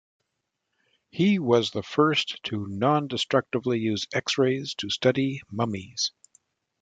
He 1.11 1.37
was 1.37 1.69
the 1.69 1.83
first 1.83 2.41
to 2.45 2.65
non-destructively 2.67 3.77
use 3.77 4.07
x-rays 4.11 4.73
to 4.79 4.89
study 4.89 5.41
mummies. 5.51 6.11